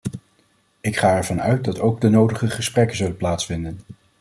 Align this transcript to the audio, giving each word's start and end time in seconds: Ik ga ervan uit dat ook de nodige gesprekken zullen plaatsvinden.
Ik 0.81 0.97
ga 0.97 1.15
ervan 1.15 1.41
uit 1.41 1.63
dat 1.63 1.79
ook 1.79 2.01
de 2.01 2.09
nodige 2.09 2.49
gesprekken 2.49 2.97
zullen 2.97 3.17
plaatsvinden. 3.17 3.79